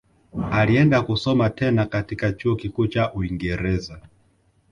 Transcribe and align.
Alienda 0.51 1.01
kusoma 1.01 1.49
tena 1.49 1.85
katika 1.85 2.33
chuo 2.33 2.55
kikuu 2.55 2.87
cha 2.87 3.13
uingereza 3.13 4.01